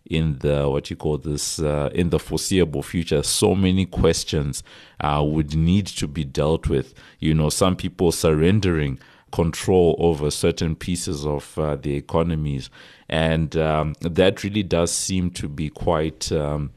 [0.07, 3.23] in the what you call this uh, in the foreseeable future.
[3.23, 4.63] So many questions
[5.01, 6.95] uh, would need to be dealt with.
[7.21, 8.99] You know, some people surrendering
[9.33, 12.71] control over certain pieces of uh, the economies,
[13.09, 16.33] and um, that really does seem to be quite.
[16.33, 16.71] Um,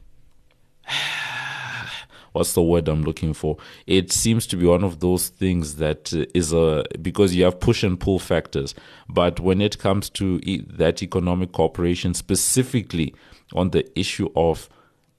[2.32, 3.56] what's the word I'm looking for?
[3.86, 7.60] It seems to be one of those things that uh, is a because you have
[7.60, 8.74] push and pull factors.
[9.08, 13.14] But when it comes to that economic cooperation, specifically
[13.54, 14.68] on the issue of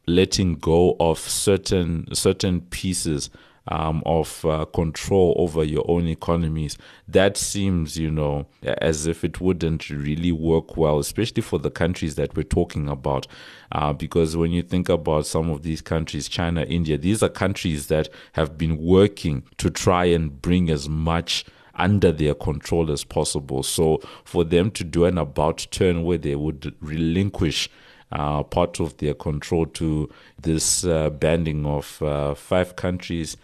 [0.06, 3.30] letting go of certain certain pieces
[3.70, 6.78] um, of uh, control over your own economies,
[7.08, 12.16] that seems, you know, as if it wouldn't really work well, especially for the countries
[12.16, 13.28] that we're talking about.
[13.72, 17.88] Uh, because when you think about some of these countries, China, India, these are countries
[17.88, 23.64] that have been working to try and bring as much under their control as possible.
[23.64, 27.70] So for them to do an about turn where they would relinquish
[28.12, 30.10] uh, part of their control to
[30.42, 33.38] this uh, banding of uh, five countries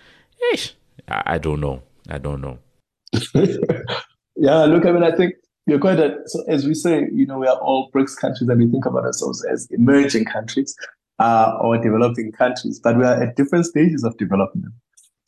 [1.08, 1.82] I don't know.
[2.10, 2.60] I don't know.
[4.36, 5.36] yeah, look, I mean, I think
[5.68, 8.60] you're quite a, so as we say, you know, we are all BRICS countries and
[8.60, 10.76] we think about ourselves as emerging countries
[11.20, 14.74] uh, or developing countries, but we are at different stages of development.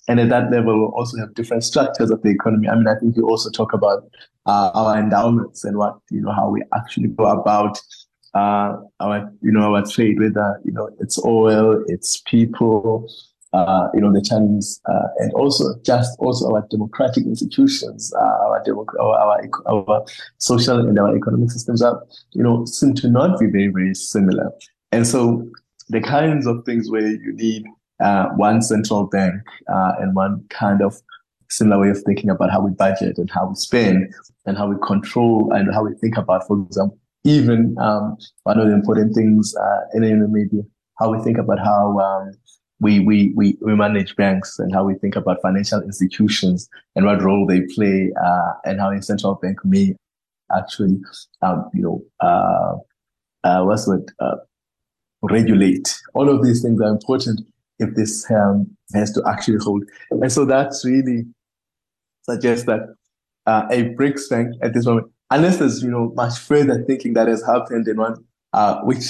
[0.08, 2.70] And at that level, we also have different structures of the economy.
[2.70, 4.04] I mean, I think you also talk about
[4.46, 7.78] uh, our endowments and what, you know, how we actually go about
[8.34, 13.10] uh, our, you know, our trade, whether, you know, it's oil, it's people,
[13.54, 18.64] uh, you know, the Chinese, uh, and also just also our democratic institutions, uh, our,
[18.66, 20.06] democ- our, our, our
[20.38, 24.52] social and our economic systems are, you know, seem to not be very, very similar.
[24.92, 25.50] And so
[25.90, 27.64] the kinds of things where you need
[28.00, 29.42] uh, one central bank
[29.74, 30.96] uh, and one kind of
[31.50, 34.14] similar way of thinking about how we budget and how we spend
[34.46, 38.68] and how we control and how we think about, for example, even um, one of
[38.68, 40.62] the important things, uh, and maybe
[41.00, 42.32] how we think about how um,
[42.80, 47.22] we, we, we, we manage banks and how we think about financial institutions and what
[47.22, 49.96] role they play uh, and how a central bank may
[50.56, 51.00] actually,
[51.42, 52.76] um, you know, uh,
[53.44, 54.36] uh, what's the uh,
[55.24, 56.00] regulate.
[56.14, 57.42] All of these things are important
[57.80, 59.84] if this um, has to actually hold.
[60.12, 61.26] And so that's really
[62.24, 62.82] suggests that
[63.48, 67.28] uh, a BRICS bank at this moment, unless there's, you know, much further thinking that
[67.28, 69.06] has happened in one, uh, which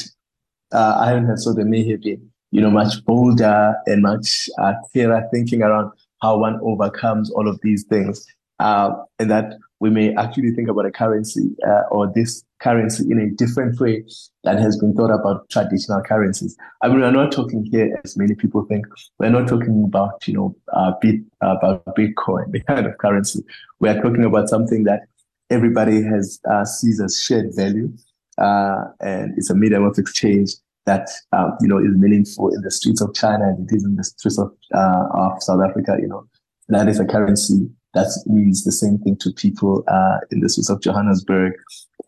[0.72, 4.74] I haven't had, so there may have been you know, much bolder and much uh,
[4.92, 8.26] clearer thinking around how one overcomes all of these things.
[8.60, 13.20] Uh, and that we may actually think about a currency uh, or this currency in
[13.20, 14.04] a different way
[14.44, 16.58] that has been thought about traditional currencies.
[16.82, 18.88] I mean, we're not talking here, as many people think,
[19.20, 23.44] we're not talking about, you know, uh, bit, about Bitcoin, the kind of currency.
[23.80, 25.02] We are talking about something that
[25.50, 27.94] everybody has uh, sees as shared value,
[28.40, 30.54] uh, and it's a medium of exchange
[30.88, 33.96] that um, you know is meaningful in the streets of China and it is in
[33.96, 35.98] the streets of, uh, of South Africa.
[36.02, 36.28] You know,
[36.70, 40.70] that is a currency that means the same thing to people uh, in the streets
[40.70, 41.54] of Johannesburg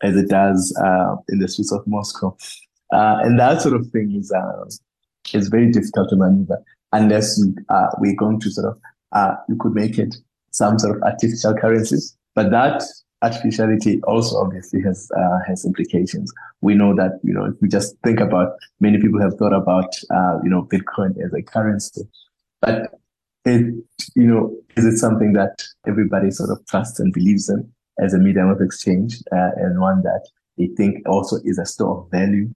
[0.02, 2.36] as it does uh, in the streets of Moscow,
[2.92, 4.64] uh, and that sort of thing is uh,
[5.32, 6.62] is very difficult to maneuver
[6.92, 10.16] unless you, uh, we're going to sort of you could make it
[10.52, 12.82] some sort of artificial currencies, but that
[13.22, 16.32] artificiality also obviously has uh, has implications.
[16.60, 19.94] We know that you know if we just think about many people have thought about
[20.10, 22.02] uh, you know Bitcoin as a currency,
[22.60, 22.94] but
[23.44, 23.74] it
[24.14, 28.18] you know is it something that everybody sort of trusts and believes in as a
[28.18, 32.48] medium of exchange uh, and one that they think also is a store of value.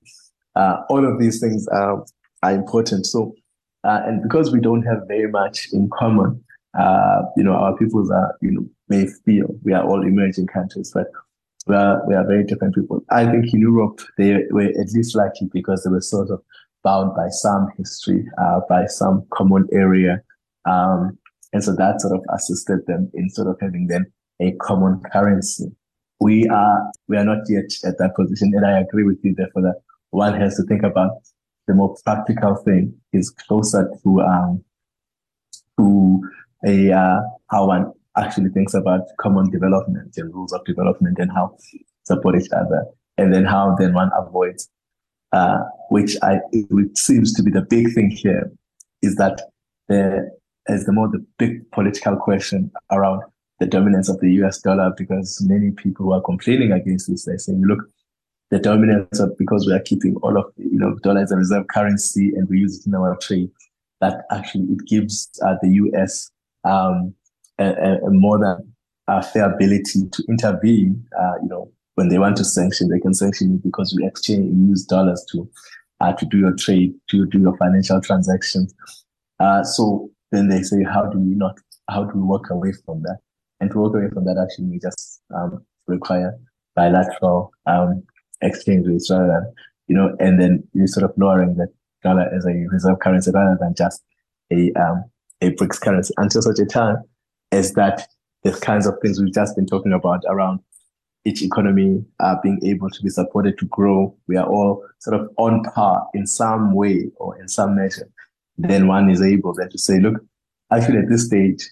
[0.57, 2.05] Uh, all of these things are
[2.43, 3.07] are important.
[3.07, 3.35] So
[3.85, 6.43] uh, and because we don't have very much in common,
[6.79, 9.47] uh, you know our peoples are you know may feel.
[9.63, 11.07] We are all emerging countries, but
[11.67, 13.03] we are, we are very different people.
[13.11, 16.43] I think in Europe, they were at least lucky because they were sort of
[16.83, 20.23] bound by some history, uh, by some common area.
[20.67, 21.19] Um,
[21.53, 25.75] and so that sort of assisted them in sort of having then a common currency.
[26.21, 28.53] We are, we are not yet at that position.
[28.55, 31.13] And I agree with you therefore that one has to think about
[31.67, 34.65] the more practical thing is closer to, um,
[35.79, 36.23] to
[36.67, 41.57] a, uh, how one actually thinks about common development and rules of development and how
[42.05, 42.85] support each other,
[43.19, 44.69] and then how then one avoids,
[45.33, 45.59] uh,
[45.91, 48.51] which I which seems to be the big thing here,
[49.03, 49.41] is that
[49.89, 50.31] there
[50.69, 53.23] is the more the big political question around
[53.61, 54.61] the dominance of the U.S.
[54.61, 57.81] dollar because many people are complaining against this, they're saying, look,
[58.51, 61.67] the dominance of because we are keeping all of you know dollar as a reserve
[61.69, 63.51] currency and we use it in our trade,
[64.01, 66.31] that actually it gives uh, the U.S.
[66.65, 67.15] Um,
[67.59, 68.75] a, a, more than
[69.07, 71.05] a fair ability to intervene.
[71.19, 74.53] Uh, you know, when they want to sanction, they can sanction you because we exchange
[74.69, 75.49] use dollars to
[76.01, 78.75] uh, to do your trade, to do your financial transactions.
[79.39, 81.57] Uh, so then they say, how do we not?
[81.89, 83.19] How do we walk away from that?
[83.61, 86.37] And to walk away from that, actually, we just um, require
[86.75, 88.03] bilateral um,
[88.41, 89.53] exchange rates rather than,
[89.87, 91.69] you know, and then you're sort of lowering the
[92.03, 94.03] dollar as a reserve currency rather than just
[94.53, 95.05] a um,
[95.41, 96.97] a BRICS currency until such a time
[97.53, 98.09] as that
[98.43, 100.61] the kinds of things we've just been talking about around
[101.25, 104.15] each economy uh, being able to be supported to grow.
[104.29, 108.11] We are all sort of on par in some way or in some measure.
[108.59, 110.23] Then one is able then to say, look,
[110.71, 111.71] actually at this stage,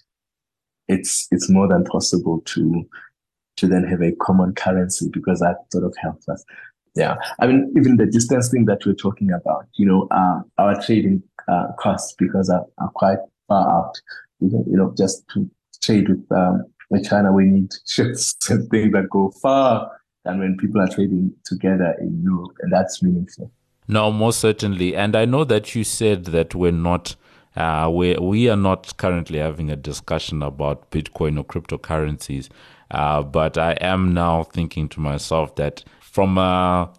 [0.87, 2.83] it's it's more than possible to
[3.57, 6.43] to then have a common currency because that sort of helps us.
[6.95, 10.79] Yeah, I mean, even the distance thing that we're talking about, you know, uh, our
[10.81, 13.93] trading uh, costs because are, are quite far out.
[14.39, 15.49] You know, you know just to
[15.81, 19.91] trade with um, with China, we need ships and things that go far
[20.25, 23.51] than when people are trading together in Europe, and that's meaningful.
[23.87, 24.95] No, most certainly.
[24.95, 27.15] And I know that you said that we're not
[27.55, 32.49] uh, we we are not currently having a discussion about Bitcoin or cryptocurrencies,
[32.91, 36.91] uh, but I am now thinking to myself that from a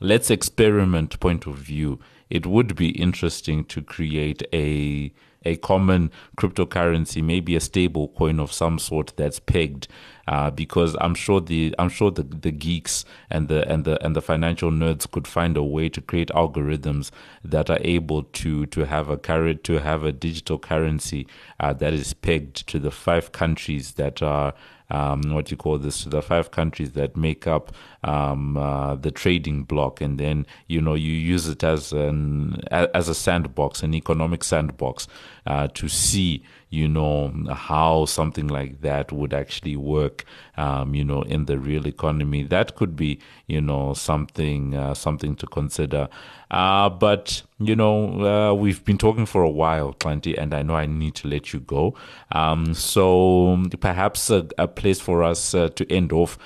[0.00, 2.00] let's experiment point of view,
[2.30, 5.12] it would be interesting to create a
[5.44, 9.88] a common cryptocurrency, maybe a stable coin of some sort that's pegged
[10.28, 14.14] uh, because I'm sure the I'm sure the, the geeks and the and the and
[14.14, 17.10] the financial nerds could find a way to create algorithms
[17.44, 21.26] that are able to to have a current to have a digital currency
[21.60, 24.54] uh, that is pegged to the five countries that are
[24.90, 27.72] um, what you call this, to the five countries that make up
[28.04, 33.08] um, uh, the trading block, and then you know you use it as an as
[33.08, 35.06] a sandbox, an economic sandbox,
[35.46, 40.24] uh, to see you know how something like that would actually work
[40.56, 42.42] um, you know in the real economy.
[42.42, 46.08] That could be you know something uh, something to consider.
[46.50, 50.74] Uh, but you know uh, we've been talking for a while plenty and I know
[50.74, 51.94] I need to let you go.
[52.32, 56.38] Um, so perhaps a, a, place for us uh, to end off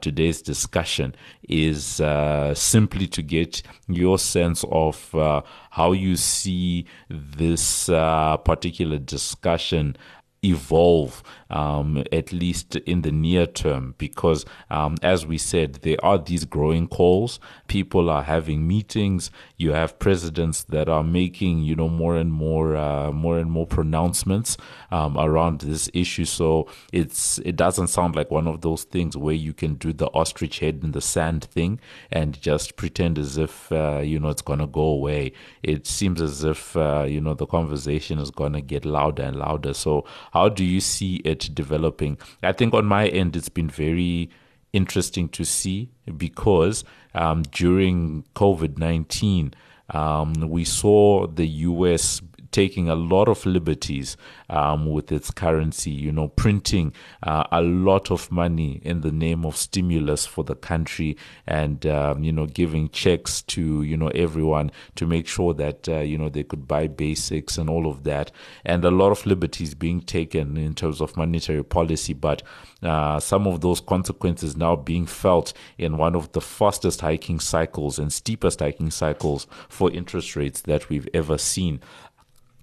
[0.00, 0.97] today's discussion
[1.48, 5.14] is uh, simply to get your sense of
[5.70, 9.96] how you see this uh, particular discussion
[10.44, 16.18] evolve um, at least in the near term, because um, as we said, there are
[16.18, 17.40] these growing calls.
[17.68, 19.30] People are having meetings.
[19.56, 23.66] You have presidents that are making, you know, more and more, uh, more and more
[23.66, 24.56] pronouncements
[24.90, 26.24] um, around this issue.
[26.24, 30.08] So it's it doesn't sound like one of those things where you can do the
[30.08, 31.80] ostrich head in the sand thing
[32.10, 35.32] and just pretend as if uh, you know it's gonna go away.
[35.62, 39.72] It seems as if uh, you know the conversation is gonna get louder and louder.
[39.72, 41.37] So how do you see it?
[41.38, 42.18] Developing.
[42.42, 44.30] I think on my end, it's been very
[44.72, 49.54] interesting to see because um, during COVID 19,
[49.90, 52.20] um, we saw the US
[52.50, 54.16] taking a lot of liberties
[54.50, 59.44] um, with its currency, you know, printing uh, a lot of money in the name
[59.44, 64.70] of stimulus for the country and, um, you know, giving checks to, you know, everyone
[64.94, 68.30] to make sure that, uh, you know, they could buy basics and all of that.
[68.64, 72.14] And a lot of liberties being taken in terms of monetary policy.
[72.14, 72.42] But
[72.82, 77.98] uh, some of those consequences now being felt in one of the fastest hiking cycles
[77.98, 81.80] and steepest hiking cycles for interest rates that we've ever seen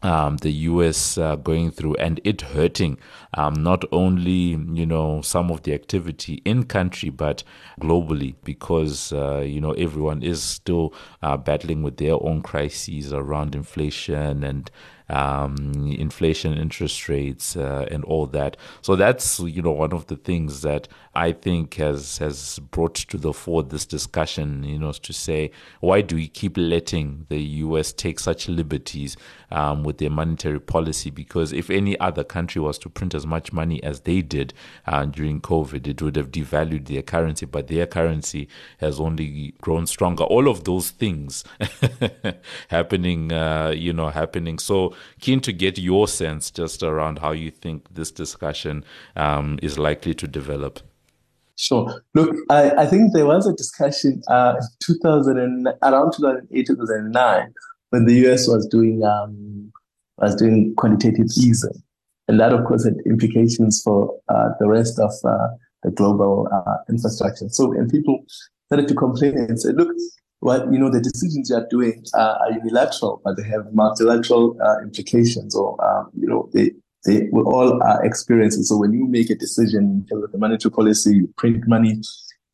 [0.06, 2.98] um, the US uh, going through and it hurting
[3.34, 7.44] um, not only you know some of the activity in country but
[7.82, 13.56] globally because uh, you know everyone is still uh, battling with their own crises around
[13.56, 14.70] inflation and
[15.10, 18.58] um, inflation, interest rates, uh, and all that.
[18.82, 23.18] So that's you know one of the things that I think has has brought to
[23.18, 24.63] the fore this discussion.
[24.63, 27.93] You know, to say why do we keep letting the U.S.
[27.93, 29.16] take such liberties
[29.51, 31.10] um, with their monetary policy?
[31.10, 34.53] Because if any other country was to print as much money as they did
[34.88, 37.45] uh, during COVID, it would have devalued their currency.
[37.45, 38.47] But their currency
[38.80, 40.24] has only grown stronger.
[40.24, 41.43] All of those things
[42.70, 44.60] happening, uh, you know, happening.
[44.60, 48.84] So keen to get your sense just around how you think this discussion
[49.16, 50.80] um, is likely to develop.
[51.58, 52.02] Sure.
[52.14, 57.54] Look, I, I think there was a discussion uh, 2000 and, around 2008, 2009,
[57.91, 59.72] when the US was doing um,
[60.18, 61.82] was doing quantitative easing,
[62.28, 65.48] and that of course had implications for uh, the rest of uh,
[65.84, 67.48] the global uh, infrastructure.
[67.50, 68.26] So, and people
[68.68, 69.96] started to complain and say, "Look,
[70.46, 74.56] what you know, the decisions you are doing uh, are unilateral, but they have multilateral
[74.64, 76.72] uh, implications, or um, you know, they
[77.04, 78.62] they we all are experiencing.
[78.62, 82.00] So when you make a decision in terms of the monetary policy, you print money,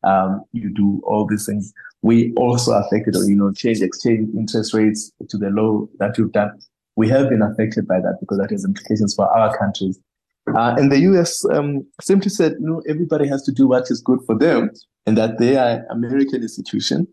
[0.04, 1.70] um, you do all these things.
[2.00, 6.32] We also affected, or you know, change exchange interest rates to the low that you've
[6.32, 6.58] done.
[6.96, 10.00] We have been affected by that because that has implications for our countries.
[10.56, 14.00] Uh, and the US um, simply said, you know, everybody has to do what is
[14.00, 14.70] good for them,
[15.06, 17.06] and that they are American institution,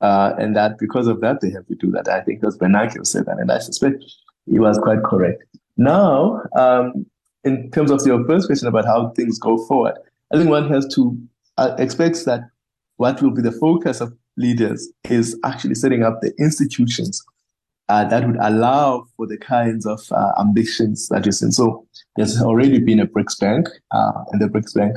[0.00, 2.08] uh, and that because of that they have to do that.
[2.08, 4.04] I think was Bernanke said that, and I suspect
[4.46, 5.42] he was quite correct.
[5.76, 7.06] Now, um,
[7.44, 9.94] in terms of your first question about how things go forward,
[10.32, 11.18] I think one has to
[11.58, 12.40] uh, expect that
[12.96, 17.22] what will be the focus of leaders is actually setting up the institutions
[17.88, 21.52] uh, that would allow for the kinds of uh, ambitions that you're seeing.
[21.52, 21.86] So
[22.16, 24.96] there's already been a BRICS Bank, uh, and the BRICS Bank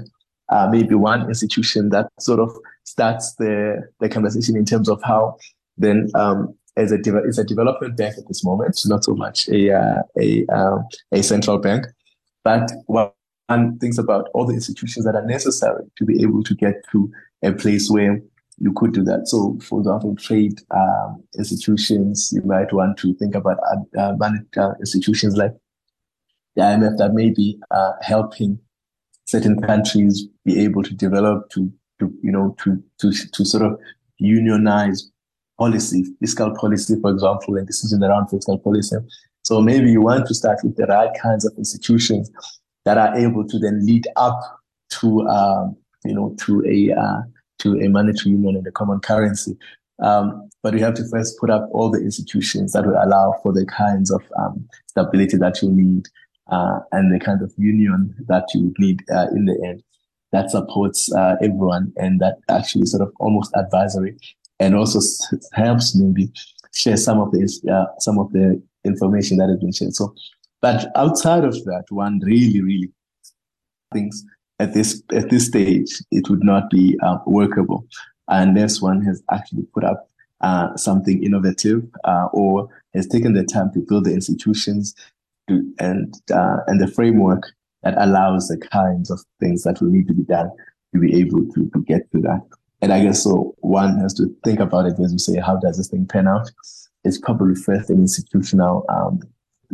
[0.49, 2.51] uh, may be one institution that sort of
[2.89, 5.37] starts the, the conversation in terms of how
[5.77, 9.47] then um, as a de- is a development bank at this moment, not so much
[9.49, 10.77] a uh, a uh,
[11.11, 11.85] a central bank.
[12.43, 16.75] But one thinks about all the institutions that are necessary to be able to get
[16.91, 17.11] to
[17.43, 18.21] a place where
[18.59, 19.27] you could do that.
[19.27, 23.57] So, for example, trade um, institutions, you might want to think about
[23.97, 24.13] uh,
[24.57, 25.53] uh, institutions like
[26.55, 28.59] the IMF that may be uh, helping
[29.25, 33.79] certain countries be able to develop to, to you know to to to sort of
[34.17, 35.09] unionize
[35.59, 38.95] policy, fiscal policy, for example, and decisions around fiscal policy.
[39.43, 42.31] So maybe you want to start with the right kinds of institutions
[42.85, 44.39] that are able to then lead up
[44.91, 45.75] to, um,
[46.05, 47.21] you know, to a uh,
[47.59, 49.57] to a monetary union and a common currency.
[50.01, 53.51] Um, but you have to first put up all the institutions that will allow for
[53.51, 56.07] the kinds of um, stability that you need
[56.49, 59.83] uh, and the kind of union that you would need uh, in the end
[60.31, 64.15] that supports uh, everyone and that actually sort of almost advisory
[64.59, 64.99] and also
[65.53, 66.31] helps maybe
[66.73, 69.95] share some of this, uh, some of the information that has been shared.
[69.95, 70.13] So,
[70.61, 72.91] but outside of that, one really, really
[73.93, 74.23] thinks
[74.59, 77.87] at this at this stage it would not be uh, workable
[78.27, 80.09] unless one has actually put up
[80.41, 84.93] uh, something innovative uh, or has taken the time to build the institutions
[85.47, 87.43] to, and uh, and the framework
[87.83, 90.51] that allows the kinds of things that will need to be done
[90.93, 92.41] to be able to, to get to that.
[92.81, 95.77] And I guess so one has to think about it as we say, how does
[95.77, 96.49] this thing pan out?
[97.03, 99.21] It's probably first an institutional um,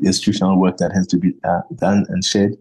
[0.03, 2.55] institutional work that has to be uh, done and shared.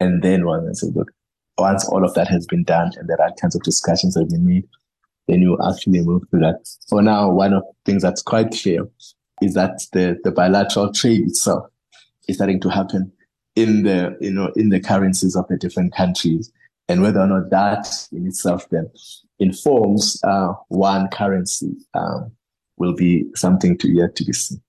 [0.00, 1.10] And then one has to look,
[1.58, 4.38] once all of that has been done and there are kinds of discussions that we
[4.38, 4.64] need,
[5.26, 6.66] then you actually move to that.
[6.88, 8.88] For now, one of the things that's quite clear
[9.42, 11.66] is that the, the bilateral trade itself
[12.28, 13.12] is starting to happen
[13.58, 16.52] in the, you know, in the currencies of the different countries
[16.88, 18.88] and whether or not that in itself then
[19.40, 22.30] informs uh, one currency um,
[22.76, 24.62] will be something to yet to be seen.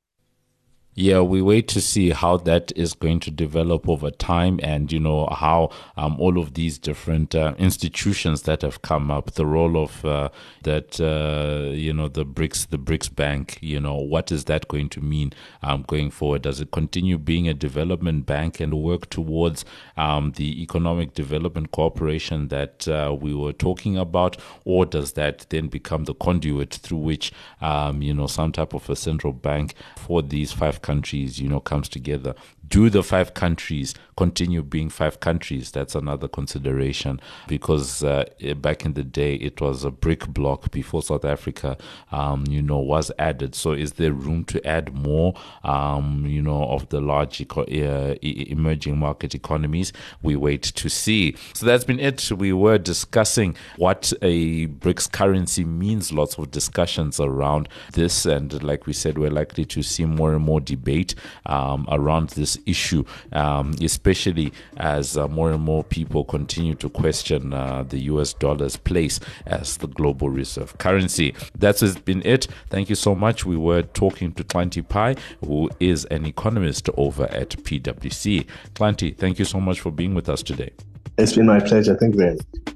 [1.02, 5.00] Yeah, we wait to see how that is going to develop over time, and you
[5.00, 9.82] know how um, all of these different uh, institutions that have come up, the role
[9.82, 10.28] of uh,
[10.64, 14.90] that uh, you know the BRICS, the BRICS Bank, you know what is that going
[14.90, 15.32] to mean
[15.64, 16.42] um, going forward?
[16.42, 19.64] Does it continue being a development bank and work towards
[19.96, 24.36] um, the economic development cooperation that uh, we were talking about,
[24.66, 27.32] or does that then become the conduit through which
[27.62, 31.60] um, you know some type of a central bank for these five countries, you know,
[31.60, 32.34] comes together.
[32.70, 35.72] Do the five countries continue being five countries?
[35.72, 38.26] That's another consideration because uh,
[38.58, 41.78] back in the day it was a BRIC block before South Africa,
[42.12, 43.56] um, you know, was added.
[43.56, 48.16] So is there room to add more, um, you know, of the large eco- uh,
[48.22, 49.92] emerging market economies?
[50.22, 51.36] We wait to see.
[51.54, 52.32] So that's been it.
[52.32, 56.12] We were discussing what a BRICS currency means.
[56.12, 60.44] Lots of discussions around this, and like we said, we're likely to see more and
[60.44, 61.16] more debate
[61.46, 63.04] um, around this issue,
[63.34, 68.78] um, especially as uh, more and more people continue to question uh, the US dollar's
[68.78, 71.36] place as the global reserve currency.
[71.58, 72.48] That's been it.
[72.70, 73.46] Thank you so much.
[73.46, 78.46] We were talking to Xhanti Payi, who is an economist over at PwC.
[78.76, 80.72] Xhanti, thank you so much for being with us today.
[81.18, 81.96] It's been my pleasure.
[81.96, 82.76] Thank you very much.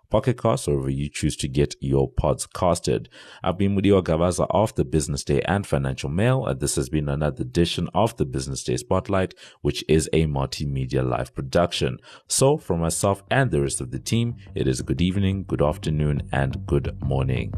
[0.11, 3.09] Pocket Casts, or wherever you choose to get your pods casted.
[3.41, 6.45] I've been Mudiwa Gavaza of the Business Day and Financial Mail.
[6.45, 11.07] And this has been another edition of the Business Day Spotlight, which is a multimedia
[11.07, 11.97] live production.
[12.27, 16.29] So from myself and the rest of the team, it is good evening, good afternoon,
[16.31, 17.53] and good morning.